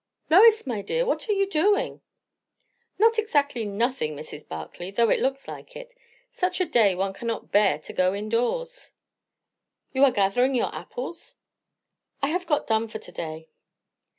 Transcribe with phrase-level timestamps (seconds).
[0.31, 2.01] "Lois, my dear, what are you doing?"
[2.97, 4.47] "Not exactly nothing, Mrs.
[4.47, 5.93] Barclay; though it looks like it.
[6.31, 8.93] Such a day one cannot bear to go in doors!"
[9.93, 11.35] "You are gathering your apples?"
[12.19, 13.47] "I have got done for to day."